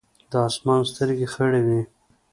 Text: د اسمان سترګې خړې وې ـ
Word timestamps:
د 0.31 0.33
اسمان 0.47 0.81
سترګې 0.91 1.27
خړې 1.33 1.61
وې 1.67 1.81
ـ 1.85 1.89